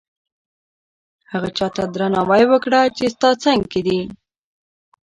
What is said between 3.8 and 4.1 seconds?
دي.